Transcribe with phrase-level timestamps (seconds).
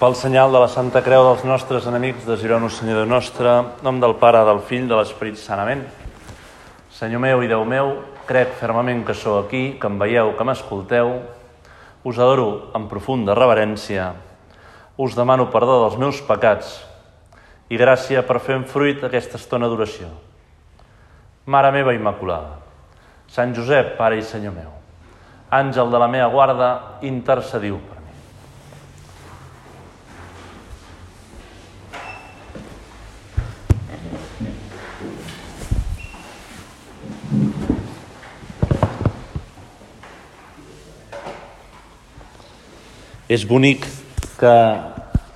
[0.00, 3.50] Pel senyal de la Santa Creu dels nostres enemics, desireu-nos, Senyor Déu nostre,
[3.84, 5.82] nom del Pare, del Fill, de l'Esperit Sanament.
[6.96, 7.90] Senyor meu i Déu meu,
[8.24, 11.12] crec fermament que sou aquí, que em veieu, que m'escolteu.
[12.08, 14.14] Us adoro amb profunda reverència.
[14.96, 16.78] Us demano perdó dels meus pecats
[17.68, 20.08] i gràcia per fer en fruit aquesta estona d'oració.
[21.44, 22.56] Mare meva Immaculada,
[23.28, 24.72] Sant Josep, Pare i Senyor meu,
[25.52, 26.74] àngel de la meva guarda,
[27.04, 27.82] intercediu
[43.30, 43.84] És bonic
[44.40, 44.52] que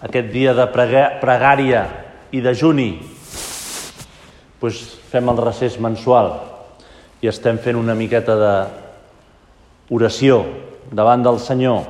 [0.02, 1.83] aquest dia de pregària
[2.35, 2.89] i de juni
[4.59, 4.80] doncs
[5.12, 6.33] fem el recés mensual
[7.23, 8.55] i estem fent una miqueta de
[9.95, 10.41] oració
[10.91, 11.85] davant del Senyor.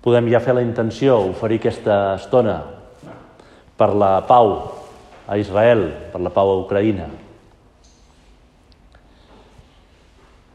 [0.00, 2.54] Podem ja fer la intenció, oferir aquesta estona
[3.76, 4.54] per la pau
[5.28, 7.10] a Israel, per la pau a Ucraïna.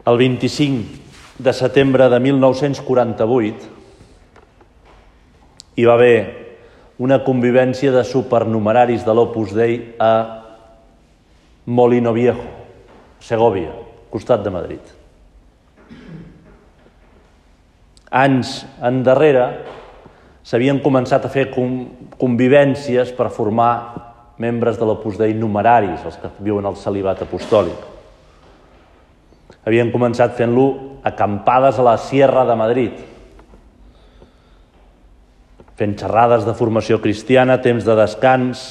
[0.10, 3.81] El 25 de setembre de 1948
[5.82, 6.18] hi va haver
[7.02, 10.14] una convivència de supernumeraris de l'Opus Dei a
[11.66, 12.46] Molino Viejo,
[13.22, 13.72] Segovia,
[14.14, 14.92] costat de Madrid.
[18.12, 19.46] Anys endarrere
[20.46, 23.74] s'havien començat a fer convivències per formar
[24.42, 27.88] membres de l'Opus Dei numeraris, els que viuen al celibat apostòlic.
[29.66, 33.02] Havien començat fent-lo acampades a la Sierra de Madrid,
[35.82, 38.66] fent xerrades de formació cristiana, temps de descans,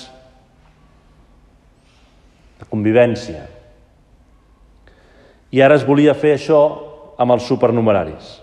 [2.61, 3.49] de convivència.
[5.51, 6.61] I ara es volia fer això
[7.19, 8.37] amb els supernumeraris.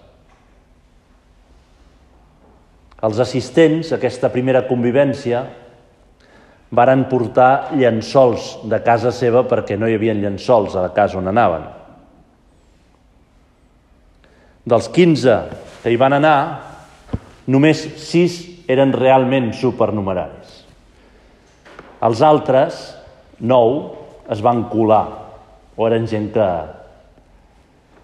[3.08, 5.46] Els assistents a aquesta primera convivència
[6.76, 11.32] varen portar llençols de casa seva perquè no hi havia llençols a la casa on
[11.32, 11.64] anaven.
[14.68, 15.40] Dels 15
[15.86, 16.38] que hi van anar,
[17.48, 20.64] només 6 eren realment supernumeraris.
[22.04, 22.82] Els altres,
[23.40, 23.78] nou,
[24.30, 25.06] es van colar,
[25.78, 26.48] o eren gent que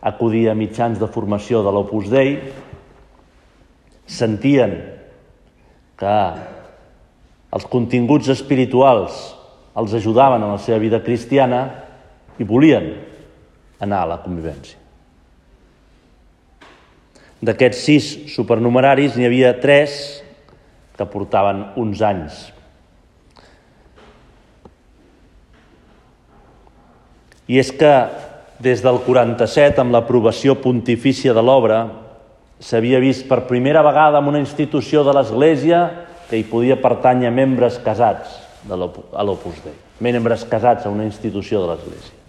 [0.03, 2.38] acudia a mitjans de formació de l'Opus Dei,
[4.07, 4.75] sentien
[6.00, 6.18] que
[7.53, 9.19] els continguts espirituals
[9.79, 11.63] els ajudaven en la seva vida cristiana
[12.38, 12.90] i volien
[13.84, 14.79] anar a la convivència.
[17.44, 20.22] D'aquests sis supernumeraris n'hi havia tres
[21.03, 22.46] que portaven uns anys.
[27.52, 27.91] I és que
[28.64, 31.84] des del 47, amb l'aprovació pontifícia de l'obra,
[32.64, 35.84] s'havia vist per primera vegada en una institució de l'Església
[36.30, 41.59] que hi podia pertànyer membres casats de a l'Opus Dei, membres casats a una institució
[41.66, 42.22] de l'Església.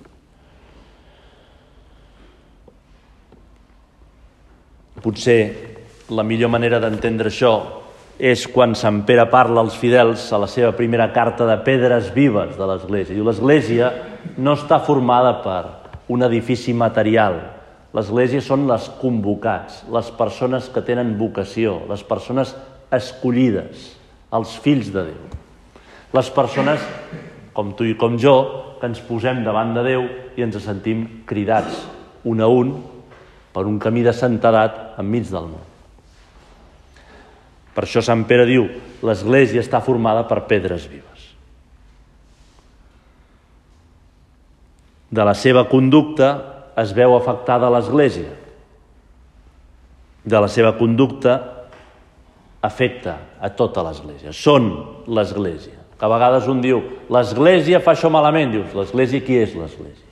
[5.04, 5.38] Potser
[6.10, 7.83] la millor manera d'entendre això
[8.18, 12.54] és quan Sant Pere parla als fidels a la seva primera carta de pedres vives
[12.56, 13.14] de l'Església.
[13.14, 13.90] Diu, l'Església
[14.38, 15.62] no està formada per
[16.14, 17.40] un edifici material.
[17.94, 22.54] L'Església són les convocats, les persones que tenen vocació, les persones
[22.94, 23.90] escollides,
[24.34, 25.20] els fills de Déu.
[26.14, 26.82] Les persones,
[27.54, 28.36] com tu i com jo,
[28.78, 30.08] que ens posem davant de Déu
[30.38, 31.82] i ens sentim cridats
[32.24, 32.74] un a un
[33.54, 35.73] per un camí de santedat enmig del món.
[37.74, 38.68] Per això Sant Pere diu,
[39.04, 41.30] l'Església està formada per pedres vives.
[45.14, 46.30] De la seva conducta
[46.80, 48.32] es veu afectada l'Església.
[50.24, 51.36] De la seva conducta
[52.64, 54.32] afecta a tota l'Església.
[54.32, 54.70] Són
[55.06, 55.82] l'Església.
[55.98, 56.80] Que a vegades un diu,
[57.12, 58.54] l'Església fa això malament.
[58.54, 60.10] Dius, l'Església qui és l'Església?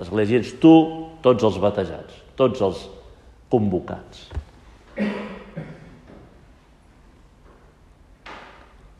[0.00, 0.74] L'Església ets tu,
[1.22, 2.86] tots els batejats, tots els
[3.52, 4.30] convocats.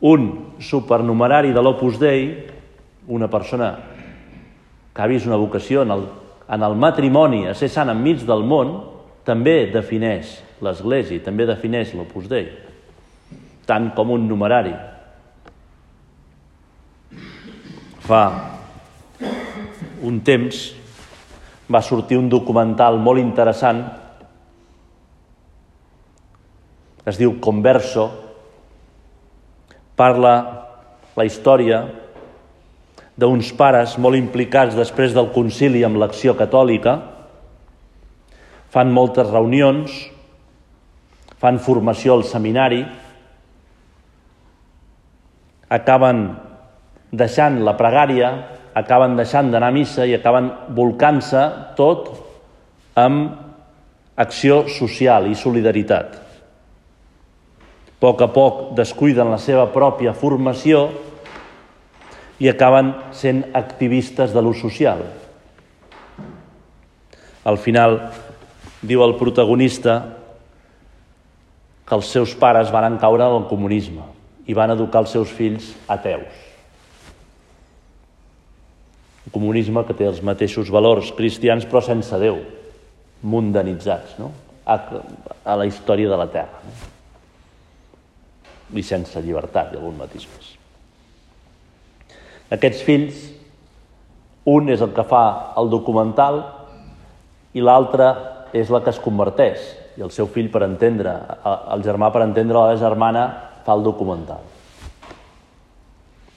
[0.01, 2.25] Un supernumerari de l'Opus Dei,
[3.07, 3.71] una persona
[4.93, 6.07] que ha vist una vocació en el,
[6.49, 8.73] en el matrimoni a ser sant enmig del món,
[9.25, 12.49] també defineix l'Església, també defineix l'Opus Dei,
[13.69, 14.73] tant com un numerari.
[18.01, 18.23] Fa
[20.01, 20.61] un temps
[21.71, 23.83] va sortir un documental molt interessant
[27.05, 28.09] es diu Converso,
[29.99, 30.35] parla
[31.17, 31.83] la història
[33.19, 36.97] d'uns pares molt implicats després del concili amb l'acció catòlica,
[38.71, 39.91] fan moltes reunions,
[41.41, 42.83] fan formació al seminari
[45.71, 46.25] acaben
[47.11, 48.31] deixant la pregària,
[48.75, 51.43] acaben deixant d'anar a missa i acaben volcant-se
[51.79, 52.11] tot
[52.99, 56.19] amb acció social i solidaritat.
[58.01, 60.87] Poc a poc descuiden la seva pròpia formació
[62.41, 65.03] i acaben sent activistes de l'ús social.
[67.45, 67.99] Al final,
[68.81, 69.99] diu el protagonista
[71.85, 74.07] que els seus pares van caure en el comunisme
[74.49, 76.47] i van educar els seus fills ateus.
[79.29, 82.41] Un comunisme que té els mateixos valors cristians però sense Déu,
[83.21, 84.31] mundanitzats no?
[84.65, 86.65] a la història de la Terra.
[86.65, 86.90] No?
[88.73, 90.51] I sense llibertat i algun matís més.
[92.51, 93.19] Aquests fills,
[94.51, 95.23] un és el que fa
[95.59, 96.41] el documental
[97.55, 98.09] i l'altre
[98.57, 99.63] és la que es converteix
[99.97, 101.13] i el seu fill per entendre,
[101.45, 103.25] el germà per entendre la germana
[103.65, 104.43] fa el documental.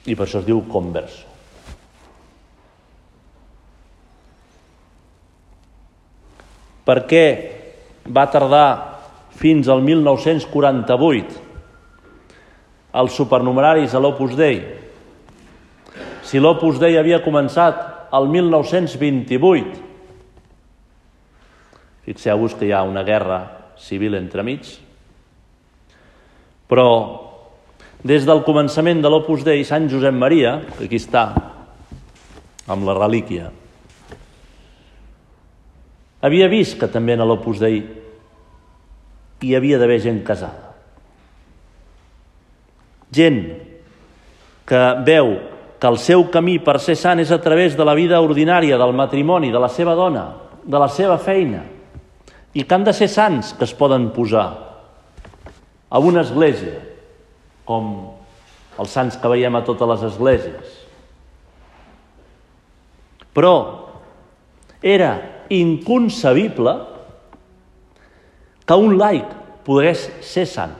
[0.05, 1.23] I per això es diu converso.
[6.85, 7.25] Per què
[8.13, 8.67] va tardar
[9.35, 11.44] fins al 1948
[12.95, 14.61] els supernumeraris a l'Opus Dei?
[16.25, 19.85] Si l'Opus Dei havia començat al 1928,
[22.05, 23.39] Fixeu-vos que hi ha una guerra
[23.81, 24.67] civil entremig,
[26.69, 26.89] però
[28.05, 31.25] des del començament de l'Opus Dei, Sant Josep Maria, que aquí està,
[32.69, 33.49] amb la relíquia,
[36.21, 37.81] havia vist que també en l'Opus Dei
[39.41, 40.64] hi havia d'haver gent casada.
[43.15, 43.41] Gent
[44.67, 45.35] que veu
[45.79, 48.93] que el seu camí per ser sant és a través de la vida ordinària, del
[48.95, 50.25] matrimoni, de la seva dona,
[50.63, 51.61] de la seva feina,
[52.55, 54.47] i que han de ser sants que es poden posar
[55.89, 56.79] a una església,
[57.67, 57.91] com
[58.79, 60.71] els sants que veiem a totes les esglésies.
[63.35, 63.55] Però
[64.81, 65.11] era
[65.51, 66.73] inconcebible
[68.65, 69.29] que un laic
[69.67, 70.73] pogués ser sant.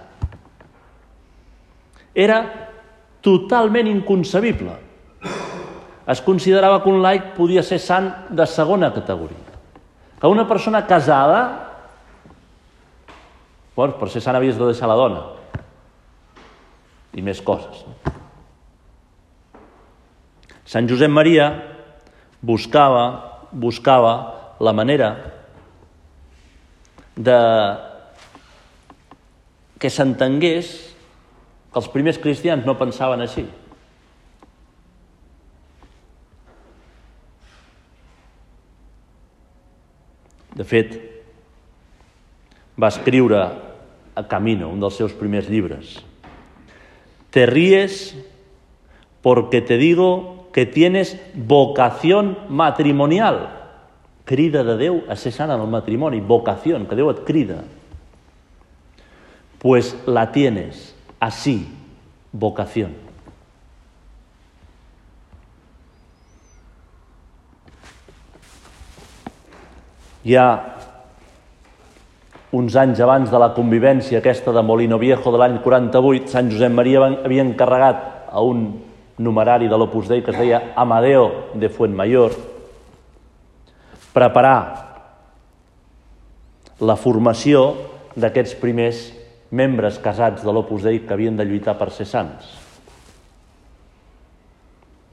[2.15, 2.39] Era
[3.21, 4.73] totalment inconcebible.
[6.07, 9.41] Es considerava que un laic podia ser sant de segona categoria.
[10.21, 11.65] Que una persona casada
[13.75, 15.21] Bueno, per ser sant havies de deixar la dona.
[17.15, 17.83] I més coses.
[20.65, 21.49] Sant Josep Maria
[22.39, 23.03] buscava,
[23.51, 24.13] buscava
[24.63, 25.09] la manera
[27.15, 27.35] de
[29.79, 30.71] que s'entengués
[31.75, 33.41] que els primers cristians no pensaven així.
[40.55, 40.95] De fet,
[42.79, 43.41] va escriure
[44.15, 45.97] a Camino, un dels seus primers llibres.
[47.35, 48.15] Te ríes
[49.19, 53.49] porque te digo que tienes vocación matrimonial.
[54.23, 57.65] Crida de Déu a ser sant en el matrimoni, vocació, que Déu et crida.
[59.59, 60.94] Pues la tienes,
[61.25, 61.67] así,
[62.31, 62.93] vocación.
[70.25, 70.77] Ja
[72.55, 76.71] uns anys abans de la convivència aquesta de Molino Viejo de l'any 48, Sant Josep
[76.71, 78.67] Maria havia encarregat a un
[79.17, 82.37] numerari de l'Opus Dei que es deia Amadeo de Fuentmayor
[84.15, 84.59] preparar
[86.79, 87.67] la formació
[88.15, 89.05] d'aquests primers
[89.55, 92.49] membres casats de l'Opus Dei que havien de lluitar per ser sants.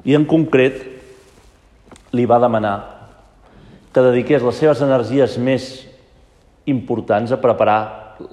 [0.02, 0.82] I en concret
[2.12, 2.74] li va demanar
[3.92, 5.68] que dediqués les seves energies més
[6.66, 7.78] importants a preparar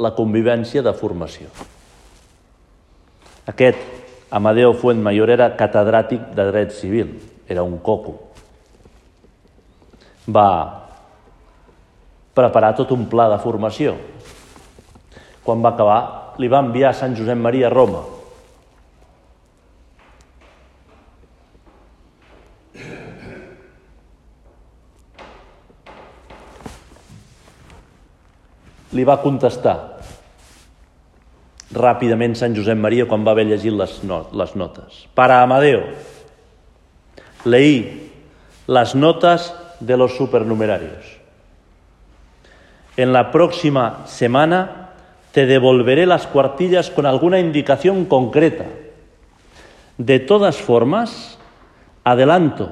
[0.01, 1.49] la convivència de formació.
[3.49, 3.79] Aquest
[4.31, 7.15] Amadeo Fuentmayor era catedràtic de dret civil,
[7.49, 8.15] era un coco.
[10.29, 10.49] Va
[12.37, 13.95] preparar tot un pla de formació.
[15.49, 16.01] Quan va acabar,
[16.37, 18.03] li va enviar a Sant Josep Maria a Roma,
[28.93, 29.73] li va contestar
[31.73, 35.07] ràpidament Sant Josep Maria quan va haver llegit les, not les notes.
[35.17, 35.81] Para Amadeo,
[37.49, 38.11] leí
[38.67, 41.17] las notas de los supernumerarios.
[42.97, 44.88] En la próxima semana
[45.31, 48.65] te devolveré las cuartillas con alguna indicación concreta.
[49.97, 51.37] De todas formas,
[52.03, 52.71] adelanto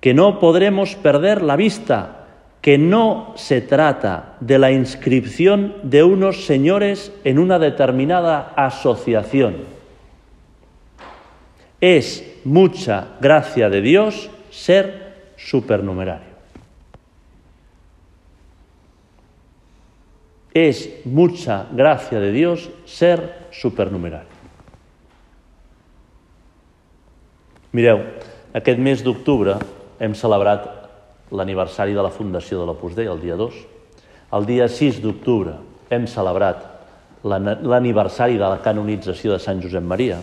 [0.00, 2.26] que no podremos perder la vista
[2.60, 9.56] que no se trata de la inscripción de unos señores en una determinada asociación.
[11.80, 16.33] Es mucha gracia de Dios ser supernumerario.
[20.54, 24.30] Es mucha gracia de Dios ser supernumerario.
[27.74, 27.98] Mireu,
[28.54, 29.56] aquest mes d'octubre
[29.98, 30.68] hem celebrat
[31.34, 33.56] l'aniversari de la fundació de l'Opus Dei, el dia 2.
[34.38, 35.56] El dia 6 d'octubre
[35.90, 36.62] hem celebrat
[37.26, 40.20] l'aniversari de la canonització de Sant Josep Maria.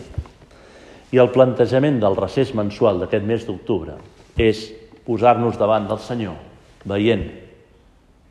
[1.11, 3.99] I el plantejament del recés mensual d'aquest mes d'octubre
[4.39, 4.69] és
[5.03, 6.39] posar-nos davant del Senyor,
[6.87, 7.27] veient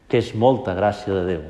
[0.09, 1.49] que és molta gràcia de Déu,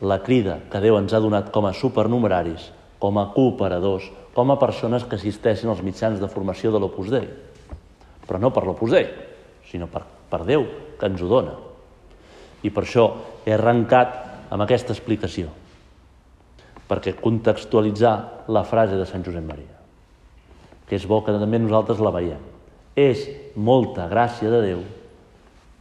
[0.00, 4.58] la crida que Déu ens ha donat com a supernumeraris, com a cooperadors, com a
[4.60, 7.28] persones que assisteixen als mitjans de formació de l'Opus Dei.
[8.26, 9.06] Però no per l'Opus Dei,
[9.70, 10.66] sinó per, per Déu,
[10.98, 11.54] que ens ho dona.
[12.62, 13.08] I per això
[13.46, 15.48] he arrencat amb aquesta explicació,
[16.86, 19.76] perquè contextualitzar la frase de Sant Josep Maria
[20.86, 22.42] que és bo que també nosaltres la veiem.
[22.96, 23.26] És
[23.58, 24.84] molta gràcia de Déu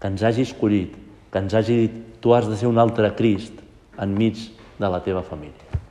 [0.02, 0.96] que ens hagi escollit,
[1.32, 3.62] que ens hagi dit tu has de ser un altre Crist
[4.02, 4.50] enmig
[4.80, 5.82] de la teva família.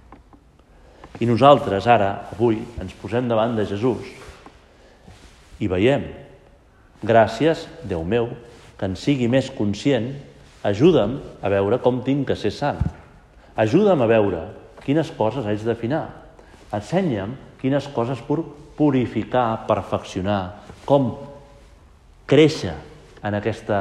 [1.20, 4.08] I nosaltres ara, avui, ens posem davant de Jesús
[5.62, 6.08] i veiem,
[7.04, 8.32] gràcies, Déu meu,
[8.78, 10.10] que en sigui més conscient,
[10.66, 12.80] ajuda'm a veure com tinc que ser sant.
[13.54, 14.42] Ajuda'm a veure
[14.82, 16.08] quines coses haig d'afinar.
[16.74, 18.18] Ensenya'm quines coses
[18.76, 21.12] purificar, perfeccionar, com
[22.26, 22.74] créixer
[23.24, 23.80] en aquesta,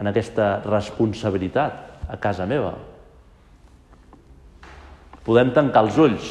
[0.00, 2.74] en aquesta responsabilitat a casa meva.
[5.30, 6.30] Podem tancar els ulls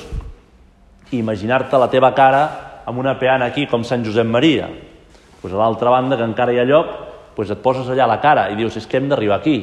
[1.14, 2.42] i imaginar-te la teva cara
[2.84, 4.66] amb una peana aquí com Sant Josep Maria.
[5.40, 6.90] Pues a l'altra banda, que encara hi ha lloc,
[7.38, 9.56] pues et poses allà la cara i dius, és que hem d'arribar aquí.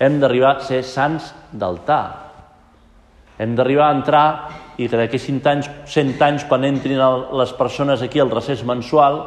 [0.00, 2.00] Hem d'arribar a ser sants d'altar.
[3.36, 4.24] Hem d'arribar a entrar
[4.80, 7.04] i que d'aquí 100 anys, 100 anys, quan entrin
[7.36, 9.20] les persones aquí al recés mensual,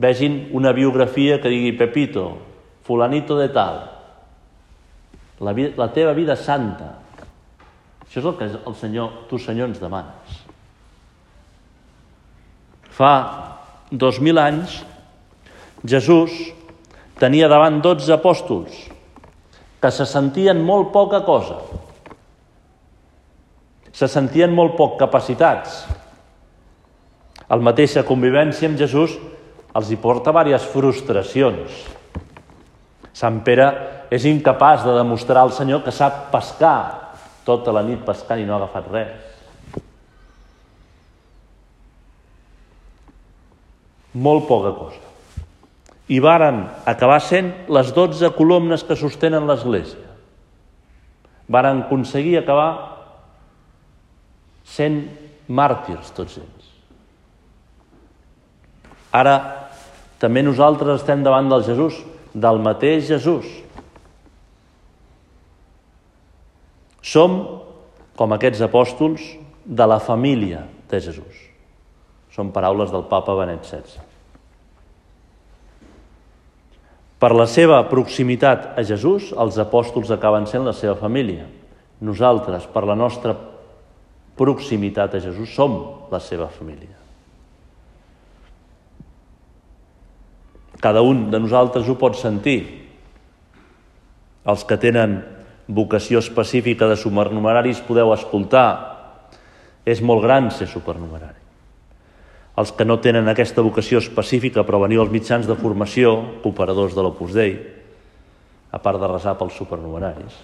[0.00, 2.30] vegin una biografia que digui Pepito,
[2.88, 3.80] fulanito de tal,
[5.44, 7.03] la, la teva vida santa.
[8.14, 10.36] Això és el que el Senyor, tu Senyor ens demanes.
[12.94, 13.10] Fa
[13.90, 14.84] dos mil anys,
[15.82, 16.30] Jesús
[17.18, 18.70] tenia davant dotze apòstols
[19.82, 21.58] que se sentien molt poca cosa,
[23.90, 25.82] se sentien molt poc capacitats.
[27.50, 29.18] El mateixa convivència amb Jesús
[29.74, 31.82] els hi porta diverses frustracions.
[33.10, 33.72] Sant Pere
[34.14, 37.03] és incapaç de demostrar al Senyor que sap pescar
[37.44, 39.32] tota la nit pescant i no ha agafat res.
[44.14, 45.00] Molt poca cosa.
[46.08, 50.12] I varen acabar sent les dotze columnes que sostenen l'Església.
[51.48, 52.70] Varen aconseguir acabar
[54.64, 55.02] sent
[55.48, 56.70] màrtirs tots ells.
[59.14, 59.34] Ara
[60.18, 61.98] també nosaltres estem davant del Jesús,
[62.34, 63.46] del mateix Jesús.
[67.04, 67.36] Som,
[68.16, 69.24] com aquests apòstols,
[69.64, 71.44] de la família de Jesús.
[72.32, 74.02] Són paraules del papa Benet XVI.
[77.20, 81.46] Per la seva proximitat a Jesús, els apòstols acaben sent la seva família.
[82.04, 83.36] Nosaltres, per la nostra
[84.36, 85.78] proximitat a Jesús, som
[86.12, 86.96] la seva família.
[90.84, 92.58] Cada un de nosaltres ho pot sentir.
[94.44, 95.22] Els que tenen
[95.68, 98.92] vocació específica de supernumeraris podeu escoltar.
[99.84, 101.40] És molt gran ser supernumerari.
[102.56, 107.02] Els que no tenen aquesta vocació específica però veniu als mitjans de formació, cooperadors de
[107.02, 107.56] l'Opus Dei,
[108.70, 110.38] a part de resar pels supernumeraris,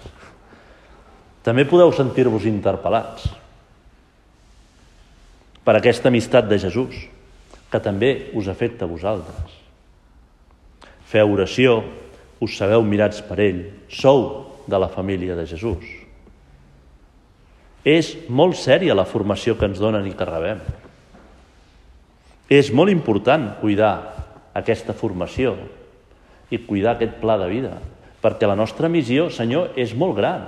[1.41, 3.25] també podeu sentir-vos interpel·lats
[5.65, 7.07] per aquesta amistat de Jesús,
[7.71, 9.57] que també us afecta a vosaltres.
[11.07, 11.81] Feu oració,
[12.43, 15.85] us sabeu mirats per ell, sou de la família de Jesús.
[17.81, 20.61] És molt sèria la formació que ens donen i que rebem.
[22.51, 23.93] És molt important cuidar
[24.53, 25.55] aquesta formació
[26.51, 27.77] i cuidar aquest pla de vida,
[28.21, 30.45] perquè la nostra missió, Senyor, és molt gran.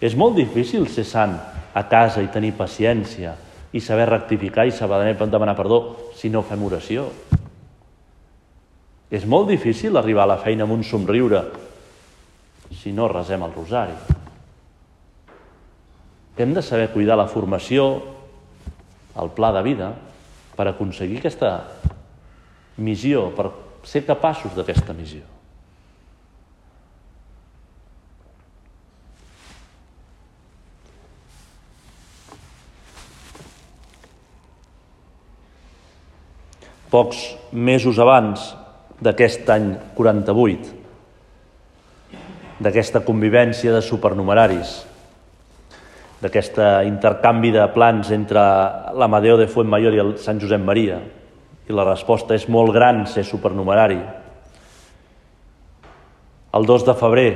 [0.00, 1.34] És molt difícil ser sant
[1.74, 3.34] a casa i tenir paciència,
[3.72, 7.08] i saber rectificar i saber demanar perdó si no fem oració.
[9.12, 11.42] És molt difícil arribar a la feina amb un somriure
[12.76, 13.96] si no resem el rosari.
[16.36, 18.00] Hem de saber cuidar la formació,
[19.20, 19.92] el pla de vida,
[20.56, 21.52] per aconseguir aquesta
[22.80, 23.50] missió, per
[23.84, 25.28] ser capaços d'aquesta missió.
[36.92, 37.22] pocs
[37.56, 38.50] mesos abans
[39.00, 40.81] d'aquest any 48,
[42.62, 44.74] d'aquesta convivència de supernumeraris,
[46.22, 48.42] d'aquest intercanvi de plans entre
[48.94, 51.00] l'Amadeo de Fuentmayor i el Sant Josep Maria.
[51.66, 53.98] I la resposta és molt gran ser supernumerari.
[56.54, 57.30] El 2 de febrer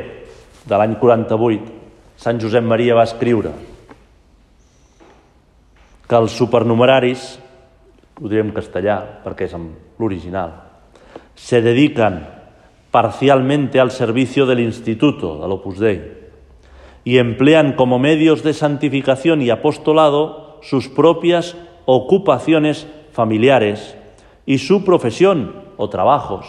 [0.66, 1.74] de l'any 48,
[2.20, 3.52] Sant Josep Maria va escriure
[6.06, 7.26] que els supernumeraris,
[8.22, 9.56] ho direm castellà perquè és
[9.98, 10.54] l'original,
[11.34, 12.22] se dediquen
[12.96, 16.00] parcialmente al servicio del Instituto, del Opus Dei,
[17.04, 23.98] y emplean como medios de santificación y apostolado sus propias ocupaciones familiares
[24.46, 26.46] y su profesión o trabajos.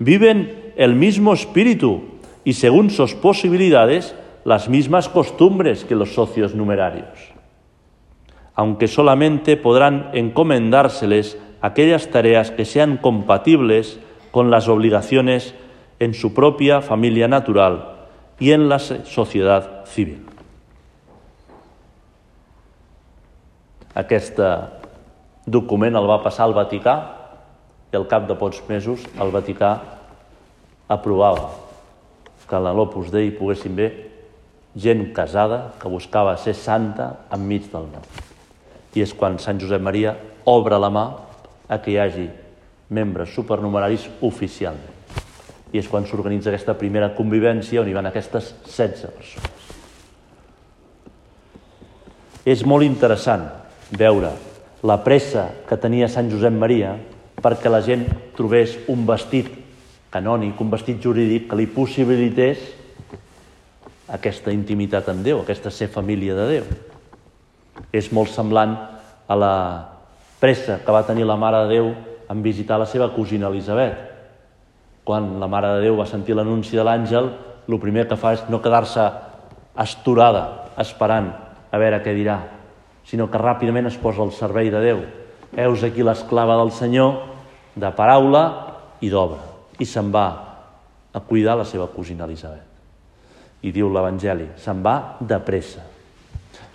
[0.00, 2.02] Viven el mismo espíritu
[2.42, 7.32] y según sus posibilidades las mismas costumbres que los socios numerarios,
[8.56, 14.00] aunque solamente podrán encomendárseles aquellas tareas que sean compatibles
[14.36, 15.54] con las obligaciones
[15.98, 17.94] en su propia familia natural
[18.38, 20.26] y en la societat civil.
[23.94, 24.36] Aquest
[25.46, 26.98] document el va passar al Vaticà
[27.88, 29.72] i al cap de pocs mesos el Vaticà
[30.84, 31.48] aprovava
[32.44, 33.90] que a l'Opus Dei poguessin bé
[34.76, 38.04] gent casada que buscava ser santa enmig del món.
[38.92, 41.12] I és quan Sant Josep Maria obre la mà
[41.72, 42.34] a que hi hagi
[42.88, 44.94] membres supernumeraris oficialment.
[45.74, 49.52] I és quan s'organitza aquesta primera convivència on hi van aquestes 16 persones.
[52.46, 53.48] És molt interessant
[53.98, 54.30] veure
[54.86, 56.94] la pressa que tenia Sant Josep Maria
[57.42, 59.50] perquè la gent trobés un vestit
[60.14, 62.62] canònic, un vestit jurídic que li possibilités
[64.06, 66.68] aquesta intimitat amb Déu, aquesta ser família de Déu.
[67.92, 68.76] És molt semblant
[69.26, 69.54] a la
[70.38, 71.90] pressa que va tenir la Mare de Déu
[72.28, 73.96] en visitar la seva cosina Elisabet.
[75.06, 77.30] Quan la Mare de Déu va sentir l'anunci de l'àngel,
[77.66, 79.04] el primer que fa és no quedar-se
[79.82, 81.30] esturada, esperant
[81.70, 82.40] a veure què dirà,
[83.06, 85.02] sinó que ràpidament es posa al servei de Déu.
[85.56, 87.22] Heus aquí l'esclava del Senyor,
[87.76, 88.44] de paraula
[89.00, 89.42] i d'obra.
[89.78, 90.26] I se'n va
[91.12, 92.64] a cuidar la seva cosina Elisabet.
[93.62, 95.84] I diu l'Evangeli, se'n va de pressa.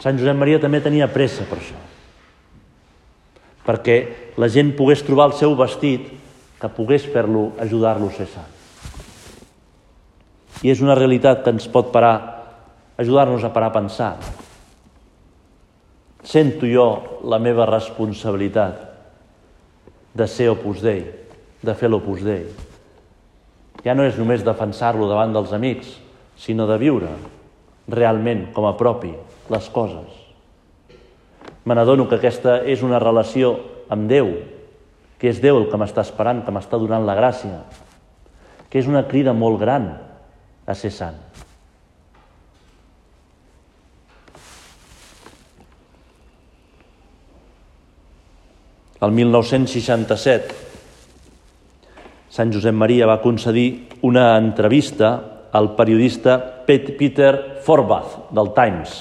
[0.01, 1.90] Sant Josep Maria també tenia pressa per això
[3.65, 3.97] perquè
[4.41, 6.09] la gent pogués trobar el seu vestit
[6.61, 8.59] que pogués fer-lo, ajudar-lo a ser sant.
[10.61, 12.15] I és una realitat que ens pot parar,
[13.01, 14.13] ajudar-nos a parar a pensar.
[16.21, 16.85] Sento jo
[17.25, 18.85] la meva responsabilitat
[20.13, 21.01] de ser Opus Dei,
[21.65, 22.45] de fer l'Opus Dei.
[23.81, 25.95] Ja no és només defensar-lo davant dels amics,
[26.37, 27.09] sinó de viure
[27.89, 29.15] realment com a propi
[29.49, 30.20] les coses
[31.65, 33.53] me n'adono que aquesta és una relació
[33.91, 34.31] amb Déu,
[35.21, 37.61] que és Déu el que m'està esperant, que m'està donant la gràcia,
[38.69, 39.91] que és una crida molt gran
[40.65, 41.19] a ser sant.
[49.01, 50.57] El 1967,
[52.31, 55.09] Sant Josep Maria va concedir una entrevista
[55.51, 58.97] al periodista Peter Forbath, del Times,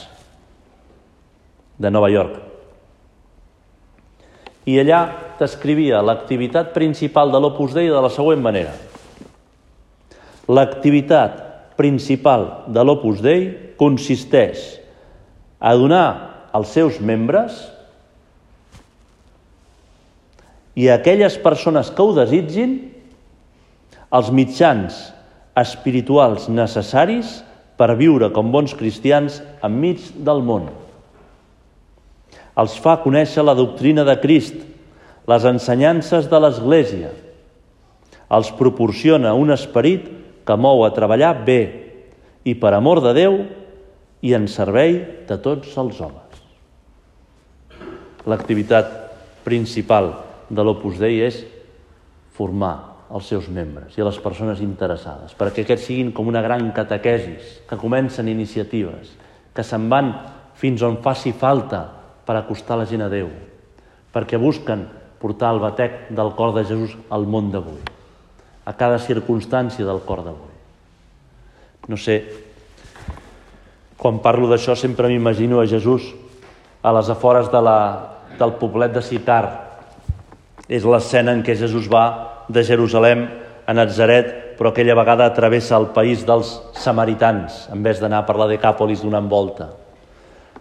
[1.78, 2.49] de Nova York
[4.68, 5.00] i allà
[5.38, 8.74] descrivia l'activitat principal de l'Opus Dei de la següent manera.
[10.50, 13.48] L'activitat principal de l'Opus Dei
[13.80, 14.80] consisteix
[15.60, 16.08] a donar
[16.52, 17.56] als seus membres
[20.76, 22.76] i a aquelles persones que ho desitgin
[24.12, 24.98] els mitjans
[25.60, 27.40] espirituals necessaris
[27.80, 30.68] per viure com bons cristians enmig del món
[32.58, 34.56] els fa conèixer la doctrina de Crist,
[35.30, 37.12] les ensenyances de l'Església,
[38.30, 40.08] els proporciona un esperit
[40.46, 41.60] que mou a treballar bé
[42.46, 43.40] i per amor de Déu
[44.22, 46.42] i en servei de tots els homes.
[48.28, 48.90] L'activitat
[49.46, 50.12] principal
[50.50, 51.40] de l'Opus Dei és
[52.36, 52.74] formar
[53.10, 57.62] els seus membres i a les persones interessades, perquè aquests siguin com una gran catequesis,
[57.66, 59.16] que comencen iniciatives,
[59.54, 60.12] que se'n van
[60.60, 63.28] fins on faci falta per acostar la gent a Déu,
[64.14, 64.86] perquè busquen
[65.20, 67.80] portar el batec del cor de Jesús al món d'avui,
[68.64, 70.54] a cada circumstància del cor d'avui.
[71.88, 72.22] No sé,
[74.00, 76.06] quan parlo d'això sempre m'imagino a Jesús
[76.82, 77.78] a les afores de la,
[78.38, 79.44] del poblet de Sicar.
[80.70, 83.26] És l'escena en què Jesús va de Jerusalem
[83.66, 88.48] a Nazaret, però aquella vegada travessa el país dels samaritans, en vez d'anar per la
[88.48, 89.68] Decàpolis donant volta.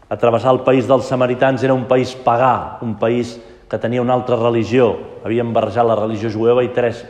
[0.09, 3.35] A travessar el país dels samaritans era un país pagà, un país
[3.69, 7.03] que tenia una altra religió, havien barrejat la religió jueva i tres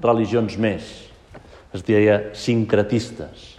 [0.00, 0.86] religions més.
[1.76, 3.56] Es deia sincretistes.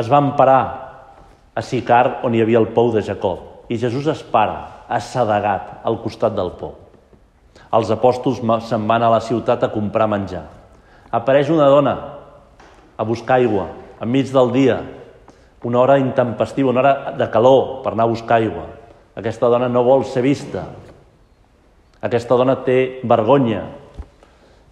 [0.00, 0.62] Es van parar
[1.52, 6.00] a Sicar, on hi havia el pou de Jacob, i Jesús es para, assedegat, al
[6.00, 6.78] costat del pou.
[7.72, 10.46] Els apòstols se'n van a la ciutat a comprar menjar.
[11.12, 11.94] Apareix una dona
[12.96, 13.68] a buscar aigua,
[14.00, 14.80] enmig del dia,
[15.62, 18.66] una hora intempestiva, una hora de calor per anar a buscar aigua.
[19.14, 20.66] Aquesta dona no vol ser vista.
[22.02, 23.62] Aquesta dona té vergonya.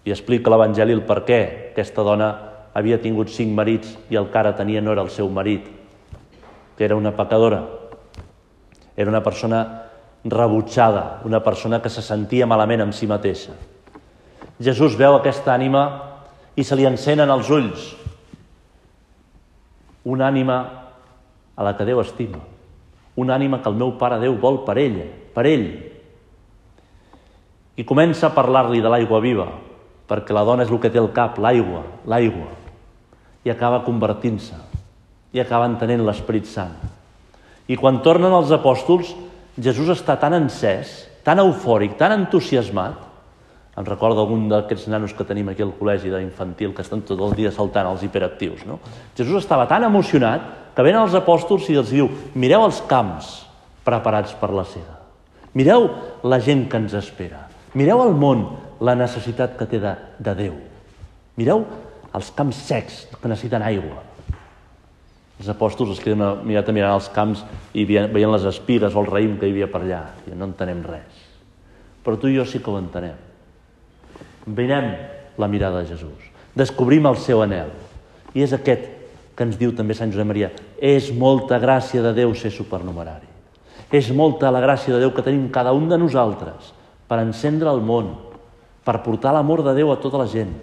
[0.03, 1.41] I explica l'Evangeli el per què.
[1.71, 2.31] Aquesta dona
[2.73, 5.67] havia tingut cinc marits i el que ara tenia no era el seu marit,
[6.77, 7.63] que era una pecadora.
[8.97, 9.91] Era una persona
[10.23, 13.55] rebutjada, una persona que se sentia malament amb si mateixa.
[14.61, 15.85] Jesús veu aquesta ànima
[16.55, 17.87] i se li encenen els ulls.
[20.03, 20.57] Una ànima
[21.55, 22.39] a la que Déu estima.
[23.15, 25.67] Una ànima que el meu pare Déu vol per ella, per ell.
[27.77, 29.47] I comença a parlar-li de l'aigua viva,
[30.09, 32.49] perquè la dona és el que té al cap, l'aigua, l'aigua.
[33.45, 34.57] I acaba convertint-se,
[35.33, 36.73] i acaba entenent l'Esperit Sant.
[37.67, 39.13] I quan tornen els apòstols,
[39.61, 40.91] Jesús està tan encès,
[41.23, 43.10] tan eufòric, tan entusiasmat,
[43.81, 47.31] em recordo algun d'aquests nanos que tenim aquí al col·legi d'infantil que estan tot el
[47.33, 48.61] dia saltant els hiperactius.
[48.69, 48.77] No?
[49.17, 50.43] Jesús estava tan emocionat
[50.75, 53.31] que venen els apòstols i els diu mireu els camps
[53.87, 54.99] preparats per la seda.
[55.57, 55.87] Mireu
[56.23, 57.47] la gent que ens espera.
[57.73, 58.45] Mireu el món,
[58.85, 60.53] la necessitat que té de, de Déu.
[61.41, 61.65] Mireu
[62.13, 64.05] els camps secs que necessiten aigua.
[65.41, 67.41] Els apòstols es queden una mirada mirant els camps
[67.73, 70.03] i veient les espires o el raïm que hi havia per allà.
[70.29, 71.27] I no entenem res.
[72.05, 73.30] Però tu i jo sí que ho entenem.
[74.45, 74.93] Veiem
[75.37, 76.29] la mirada de Jesús.
[76.55, 77.71] Descobrim el seu anel.
[78.33, 78.87] I és aquest
[79.35, 80.51] que ens diu també Sant Josep Maria.
[80.77, 83.27] És molta gràcia de Déu ser supernumerari.
[83.91, 86.71] És molta la gràcia de Déu que tenim cada un de nosaltres
[87.07, 88.13] per encendre el món,
[88.87, 90.53] per portar l'amor de Déu a tota la gent,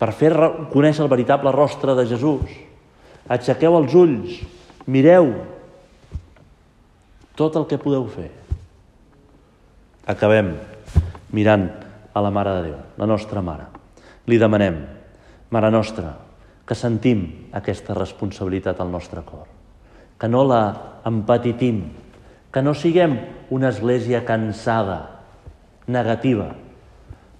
[0.00, 0.32] per fer
[0.72, 2.48] conèixer el veritable rostre de Jesús.
[3.28, 4.40] Aixequeu els ulls,
[4.88, 5.34] mireu
[7.36, 8.30] tot el que podeu fer.
[10.08, 10.54] Acabem
[11.36, 11.68] mirant
[12.12, 13.68] a la Mare de Déu, la nostra Mare.
[14.26, 14.80] Li demanem,
[15.50, 16.12] Mare nostra,
[16.66, 19.48] que sentim aquesta responsabilitat al nostre cor,
[20.18, 20.62] que no la
[21.08, 21.82] empatitim,
[22.50, 23.16] que no siguem
[23.50, 25.20] una església cansada,
[25.90, 26.52] negativa,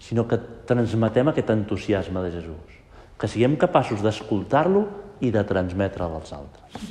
[0.00, 2.78] sinó que transmetem aquest entusiasme de Jesús,
[3.20, 4.86] que siguem capaços d'escoltar-lo
[5.20, 6.90] i de transmetre'l als altres.